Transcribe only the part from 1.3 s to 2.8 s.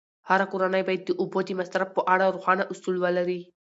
د مصرف په اړه روښانه